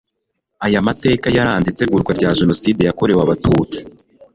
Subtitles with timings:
[0.65, 3.79] aya mateka yaranze itegurwa rya Jenoside yakorewe Abatutsi